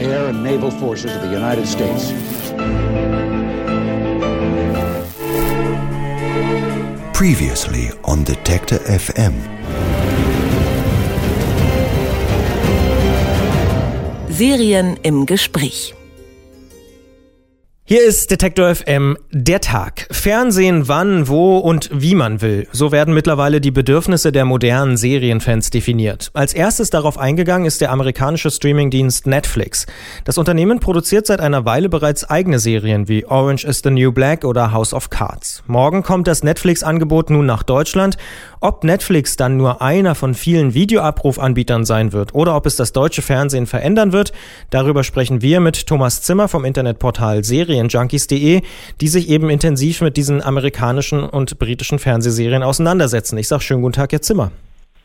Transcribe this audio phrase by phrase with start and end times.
[0.00, 2.12] air and naval forces of the United States.
[7.12, 9.34] Previously on Detector FM.
[14.30, 15.94] Serien im Gespräch.
[17.92, 20.06] Hier ist Detektor FM der Tag.
[20.12, 22.68] Fernsehen wann, wo und wie man will.
[22.70, 26.30] So werden mittlerweile die Bedürfnisse der modernen Serienfans definiert.
[26.32, 29.86] Als erstes darauf eingegangen ist der amerikanische Streamingdienst Netflix.
[30.24, 34.44] Das Unternehmen produziert seit einer Weile bereits eigene Serien wie Orange is the New Black
[34.44, 35.64] oder House of Cards.
[35.66, 38.16] Morgen kommt das Netflix-Angebot nun nach Deutschland.
[38.60, 43.22] Ob Netflix dann nur einer von vielen Videoabrufanbietern sein wird oder ob es das deutsche
[43.22, 44.32] Fernsehen verändern wird,
[44.68, 48.62] darüber sprechen wir mit Thomas Zimmer vom Internetportal Serien Serienjunkies.de,
[49.00, 53.38] die sich eben intensiv mit diesen amerikanischen und britischen Fernsehserien auseinandersetzen.
[53.38, 54.50] Ich sage schönen guten Tag, Herr Zimmer.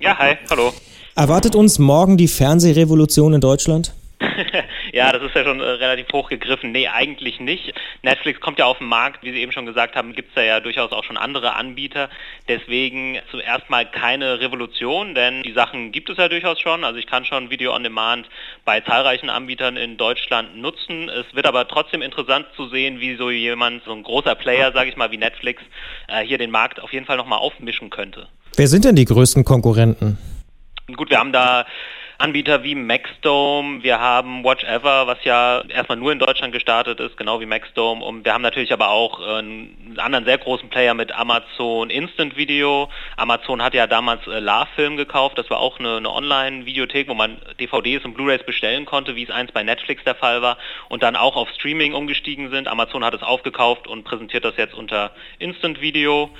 [0.00, 0.72] Ja, hi, hallo.
[1.14, 3.92] Erwartet uns morgen die Fernsehrevolution in Deutschland?
[4.92, 6.70] ja, das ist ja schon äh, relativ hoch gegriffen.
[6.70, 7.72] Nee, eigentlich nicht.
[8.02, 10.42] Netflix kommt ja auf den Markt, wie Sie eben schon gesagt haben, gibt es da
[10.42, 12.10] ja durchaus auch schon andere Anbieter.
[12.46, 16.84] Deswegen zuerst mal keine Revolution, denn die Sachen gibt es ja durchaus schon.
[16.84, 18.28] Also ich kann schon Video on Demand
[18.66, 21.08] bei zahlreichen Anbietern in Deutschland nutzen.
[21.08, 24.90] Es wird aber trotzdem interessant zu sehen, wie so jemand, so ein großer Player, sage
[24.90, 25.62] ich mal, wie Netflix,
[26.08, 28.28] äh, hier den Markt auf jeden Fall nochmal aufmischen könnte.
[28.56, 30.18] Wer sind denn die größten Konkurrenten?
[30.94, 31.64] Gut, wir haben da
[32.22, 37.16] Anbieter wie Maxdome, wir haben Watch Ever, was ja erstmal nur in Deutschland gestartet ist,
[37.16, 38.04] genau wie Maxdome.
[38.04, 42.36] Und wir haben natürlich aber auch äh, einen anderen sehr großen Player mit Amazon Instant
[42.36, 42.88] Video.
[43.16, 47.38] Amazon hat ja damals äh, Love-Film gekauft, das war auch eine, eine Online-Videothek, wo man
[47.58, 51.16] DVDs und Blu-rays bestellen konnte, wie es einst bei Netflix der Fall war und dann
[51.16, 52.68] auch auf Streaming umgestiegen sind.
[52.68, 56.30] Amazon hat es aufgekauft und präsentiert das jetzt unter Instant Video.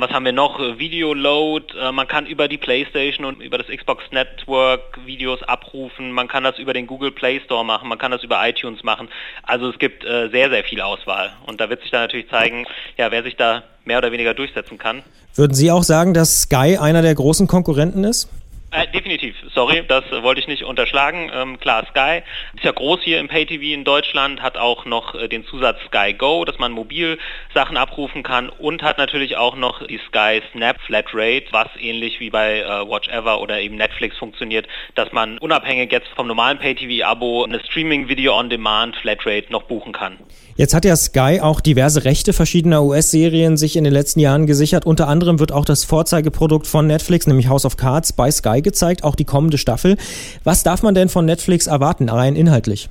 [0.00, 0.60] Was haben wir noch?
[0.78, 1.74] Video Load.
[1.76, 6.12] Äh, man kann über die PlayStation und über das Xbox Network Videos abrufen.
[6.12, 7.88] Man kann das über den Google Play Store machen.
[7.88, 9.08] Man kann das über iTunes machen.
[9.42, 11.32] Also es gibt äh, sehr, sehr viel Auswahl.
[11.46, 12.64] Und da wird sich dann natürlich zeigen,
[12.96, 15.02] ja, wer sich da mehr oder weniger durchsetzen kann.
[15.34, 18.28] Würden Sie auch sagen, dass Sky einer der großen Konkurrenten ist?
[18.70, 21.30] Äh, definitiv, sorry, das äh, wollte ich nicht unterschlagen.
[21.34, 22.22] Ähm, klar, Sky
[22.54, 26.12] ist ja groß hier im Pay-TV in Deutschland, hat auch noch äh, den Zusatz Sky
[26.12, 27.18] Go, dass man mobil
[27.54, 32.28] Sachen abrufen kann und hat natürlich auch noch die Sky Snap Flatrate, was ähnlich wie
[32.28, 37.44] bei äh, Watch Ever oder eben Netflix funktioniert, dass man unabhängig jetzt vom normalen Pay-TV-Abo
[37.44, 40.18] eine Streaming-Video-on-Demand Flatrate noch buchen kann.
[40.56, 44.84] Jetzt hat ja Sky auch diverse Rechte verschiedener US-Serien sich in den letzten Jahren gesichert.
[44.84, 49.04] Unter anderem wird auch das Vorzeigeprodukt von Netflix, nämlich House of Cards, bei Sky gezeigt,
[49.04, 49.96] auch die kommende Staffel.
[50.44, 52.88] Was darf man denn von Netflix erwarten, rein inhaltlich?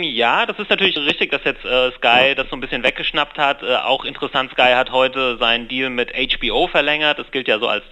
[0.00, 3.62] Ja, das ist natürlich richtig, dass jetzt äh, Sky das so ein bisschen weggeschnappt hat.
[3.62, 7.20] Äh, auch interessant, Sky hat heute seinen Deal mit HBO verlängert.
[7.20, 7.84] Das gilt ja so als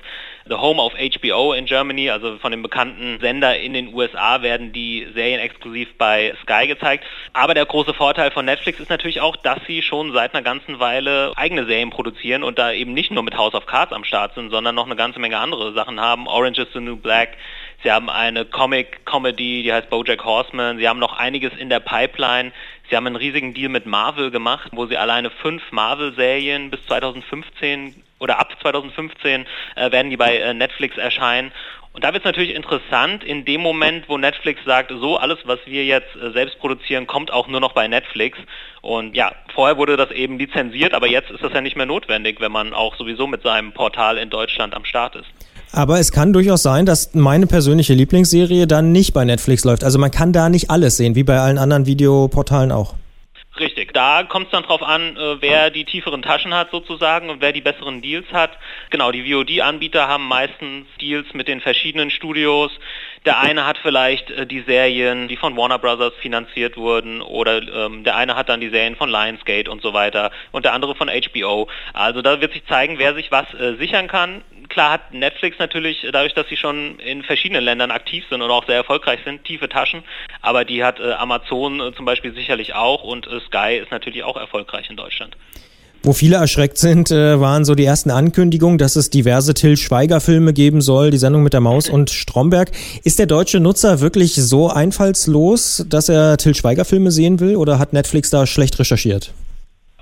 [0.48, 4.72] The Home of HBO in Germany, also von dem bekannten Sender in den USA werden
[4.72, 7.04] die Serien exklusiv bei Sky gezeigt.
[7.32, 10.80] Aber der große Vorteil von Netflix ist natürlich auch, dass sie schon seit einer ganzen
[10.80, 14.34] Weile eigene Serien produzieren und da eben nicht nur mit House of Cards am Start
[14.34, 16.26] sind, sondern noch eine ganze Menge andere Sachen haben.
[16.26, 17.36] Orange is the New Black,
[17.82, 20.78] Sie haben eine Comic-Comedy, die heißt Bojack Horseman.
[20.78, 22.52] Sie haben noch einiges in der Pipeline.
[22.88, 28.04] Sie haben einen riesigen Deal mit Marvel gemacht, wo sie alleine fünf Marvel-Serien bis 2015
[28.22, 31.52] oder ab 2015 äh, werden die bei äh, Netflix erscheinen.
[31.92, 35.58] Und da wird es natürlich interessant, in dem Moment, wo Netflix sagt, so alles, was
[35.66, 38.38] wir jetzt äh, selbst produzieren, kommt auch nur noch bei Netflix.
[38.80, 42.40] Und ja, vorher wurde das eben lizenziert, aber jetzt ist das ja nicht mehr notwendig,
[42.40, 45.26] wenn man auch sowieso mit seinem Portal in Deutschland am Start ist.
[45.72, 49.84] Aber es kann durchaus sein, dass meine persönliche Lieblingsserie dann nicht bei Netflix läuft.
[49.84, 52.94] Also man kann da nicht alles sehen, wie bei allen anderen Videoportalen auch.
[53.62, 57.40] Richtig, da kommt es dann drauf an, äh, wer die tieferen Taschen hat sozusagen und
[57.40, 58.58] wer die besseren Deals hat.
[58.90, 62.72] Genau, die VOD-Anbieter haben meistens Deals mit den verschiedenen Studios.
[63.24, 68.02] Der eine hat vielleicht äh, die Serien, die von Warner Brothers finanziert wurden oder ähm,
[68.02, 71.08] der eine hat dann die Serien von Lionsgate und so weiter und der andere von
[71.08, 71.68] HBO.
[71.92, 76.06] Also da wird sich zeigen, wer sich was äh, sichern kann klar hat Netflix natürlich,
[76.12, 79.68] dadurch, dass sie schon in verschiedenen Ländern aktiv sind und auch sehr erfolgreich sind, tiefe
[79.68, 80.02] Taschen.
[80.40, 84.24] Aber die hat äh, Amazon äh, zum Beispiel sicherlich auch und äh, Sky ist natürlich
[84.24, 85.36] auch erfolgreich in Deutschland.
[86.04, 90.52] Wo viele erschreckt sind, äh, waren so die ersten Ankündigungen, dass es diverse Till Schweiger-Filme
[90.52, 92.72] geben soll, die Sendung mit der Maus und Stromberg.
[93.04, 97.92] Ist der deutsche Nutzer wirklich so einfallslos, dass er Till Schweiger-Filme sehen will oder hat
[97.92, 99.32] Netflix da schlecht recherchiert?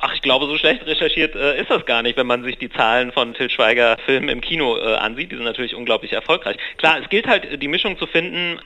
[0.02, 2.70] Ach, ich glaube, so schlecht recherchiert äh, ist das gar nicht, wenn man sich die
[2.70, 5.30] Zahlen von Til Schweiger Filmen im Kino äh, ansieht.
[5.30, 6.56] Die sind natürlich unglaublich erfolgreich.
[6.78, 8.58] Klar, es gilt halt, die Mischung zu finden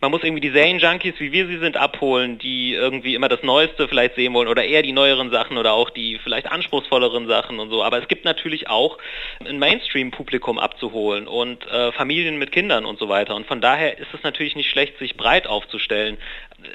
[0.00, 3.88] man muss irgendwie die Serien-Junkies, wie wir sie sind, abholen, die irgendwie immer das Neueste
[3.88, 7.70] vielleicht sehen wollen oder eher die neueren Sachen oder auch die vielleicht anspruchsvolleren Sachen und
[7.70, 7.82] so.
[7.82, 8.98] Aber es gibt natürlich auch
[9.44, 13.34] ein Mainstream-Publikum abzuholen und äh, Familien mit Kindern und so weiter.
[13.34, 16.18] Und von daher ist es natürlich nicht schlecht, sich breit aufzustellen.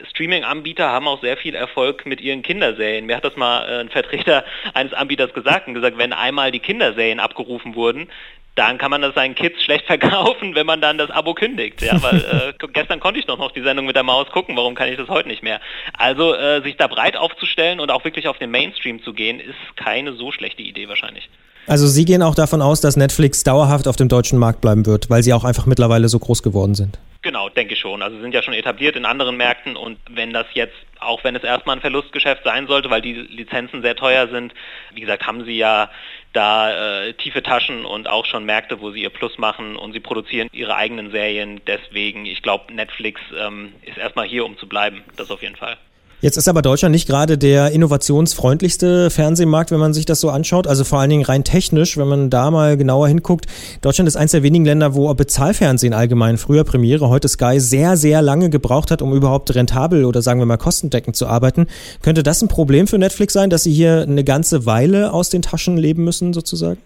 [0.10, 3.06] Streaming-Anbieter haben auch sehr viel Erfolg mit ihren Kinderserien.
[3.06, 4.44] Mir hat das mal äh, ein Vertreter
[4.74, 8.10] eines Anbieters gesagt und gesagt, wenn einmal die Kinderserien abgerufen wurden,
[8.56, 11.82] dann kann man das seinen Kids schlecht verkaufen, wenn man dann das Abo kündigt.
[11.82, 14.76] Ja, weil äh, gestern konnte ich doch noch die Sendung mit der Maus gucken, warum
[14.76, 15.60] kann ich das heute nicht mehr?
[15.98, 19.56] Also äh, sich da breit aufzustellen und auch wirklich auf den Mainstream zu gehen, ist
[19.76, 21.30] keine so schlechte Idee wahrscheinlich.
[21.66, 25.10] Also Sie gehen auch davon aus, dass Netflix dauerhaft auf dem deutschen Markt bleiben wird,
[25.10, 27.00] weil sie auch einfach mittlerweile so groß geworden sind.
[27.24, 28.02] Genau, denke ich schon.
[28.02, 31.44] Also sind ja schon etabliert in anderen Märkten und wenn das jetzt, auch wenn es
[31.44, 34.54] erstmal ein Verlustgeschäft sein sollte, weil die Lizenzen sehr teuer sind,
[34.94, 35.90] wie gesagt, haben sie ja
[36.34, 40.02] da äh, tiefe Taschen und auch schon Märkte, wo sie ihr Plus machen und sie
[40.02, 41.62] produzieren ihre eigenen Serien.
[41.66, 45.04] Deswegen, ich glaube, Netflix ähm, ist erstmal hier, um zu bleiben.
[45.16, 45.78] Das auf jeden Fall.
[46.24, 50.68] Jetzt ist aber Deutschland nicht gerade der innovationsfreundlichste Fernsehmarkt, wenn man sich das so anschaut.
[50.68, 53.48] Also vor allen Dingen rein technisch, wenn man da mal genauer hinguckt.
[53.82, 58.22] Deutschland ist eines der wenigen Länder, wo Bezahlfernsehen allgemein, früher Premiere, heute Sky, sehr, sehr
[58.22, 61.68] lange gebraucht hat, um überhaupt rentabel oder sagen wir mal kostendeckend zu arbeiten.
[62.02, 65.42] Könnte das ein Problem für Netflix sein, dass sie hier eine ganze Weile aus den
[65.42, 66.82] Taschen leben müssen, sozusagen?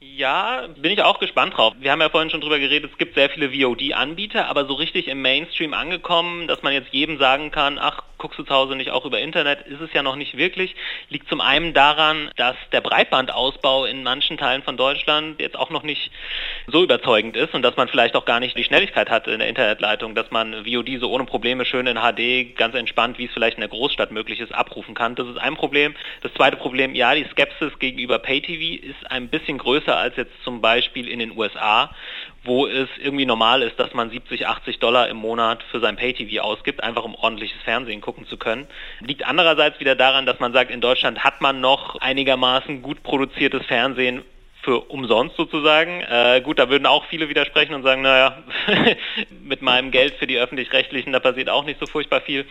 [0.00, 1.74] Ja, bin ich auch gespannt drauf.
[1.78, 5.06] Wir haben ja vorhin schon drüber geredet, es gibt sehr viele VOD-Anbieter, aber so richtig
[5.06, 8.90] im Mainstream angekommen, dass man jetzt jedem sagen kann, ach, guckst du zu Hause nicht
[8.90, 10.76] auch über Internet, ist es ja noch nicht wirklich.
[11.08, 15.82] Liegt zum einen daran, dass der Breitbandausbau in manchen Teilen von Deutschland jetzt auch noch
[15.82, 16.12] nicht
[16.68, 19.48] so überzeugend ist und dass man vielleicht auch gar nicht die Schnelligkeit hat in der
[19.48, 23.56] Internetleitung, dass man VOD so ohne Probleme schön in HD ganz entspannt, wie es vielleicht
[23.56, 25.14] in der Großstadt möglich ist, abrufen kann.
[25.14, 25.94] Das ist ein Problem.
[26.22, 30.60] Das zweite Problem, ja, die Skepsis gegenüber Pay-TV ist ein bisschen größer als jetzt zum
[30.60, 31.94] Beispiel in den USA,
[32.42, 36.42] wo es irgendwie normal ist, dass man 70, 80 Dollar im Monat für sein Pay-TV
[36.42, 38.66] ausgibt, einfach um ordentliches Fernsehen gucken zu können.
[39.00, 43.66] Liegt andererseits wieder daran, dass man sagt, in Deutschland hat man noch einigermaßen gut produziertes
[43.66, 44.22] Fernsehen
[44.62, 46.00] für umsonst sozusagen.
[46.02, 48.42] Äh, gut, da würden auch viele widersprechen und sagen, naja,
[49.42, 52.46] mit meinem Geld für die öffentlich-rechtlichen, da passiert auch nicht so furchtbar viel.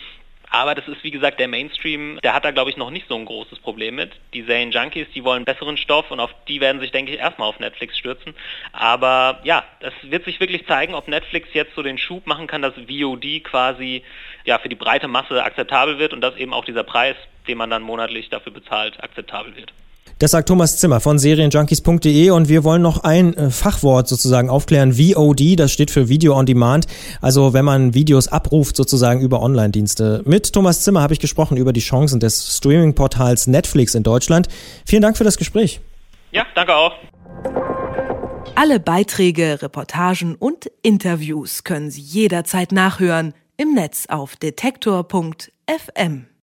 [0.49, 3.15] Aber das ist wie gesagt der Mainstream, der hat da glaube ich noch nicht so
[3.15, 4.11] ein großes Problem mit.
[4.33, 7.59] Die Serien-Junkies, die wollen besseren Stoff und auf die werden sich, denke ich, erstmal auf
[7.59, 8.33] Netflix stürzen.
[8.71, 12.61] Aber ja, das wird sich wirklich zeigen, ob Netflix jetzt so den Schub machen kann,
[12.61, 14.03] dass VOD quasi
[14.45, 17.15] ja für die breite Masse akzeptabel wird und dass eben auch dieser Preis,
[17.47, 19.71] den man dann monatlich dafür bezahlt, akzeptabel wird.
[20.19, 24.95] Das sagt Thomas Zimmer von serienjunkies.de und wir wollen noch ein äh, Fachwort sozusagen aufklären.
[24.97, 26.87] VOD, das steht für Video on Demand.
[27.21, 30.21] Also wenn man Videos abruft sozusagen über Online-Dienste.
[30.25, 34.49] Mit Thomas Zimmer habe ich gesprochen über die Chancen des Streaming-Portals Netflix in Deutschland.
[34.85, 35.79] Vielen Dank für das Gespräch.
[36.31, 36.91] Ja, danke auch.
[38.55, 46.28] Alle Beiträge, Reportagen und Interviews können Sie jederzeit nachhören im Netz auf detektor.fm.